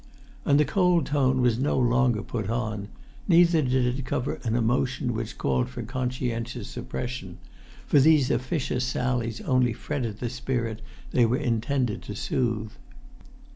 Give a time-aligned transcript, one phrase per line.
[0.45, 2.87] And the cold tone was no longer put on;
[3.27, 7.37] neither did it cover an emotion which called for conscientious suppression;
[7.85, 12.71] for these officious sallies only fretted the spirit they were intended to soothe.